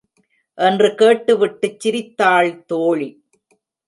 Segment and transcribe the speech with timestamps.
[0.57, 3.09] என்று கேட்டுவிட்டுச் சிரித்தாள் தோழி.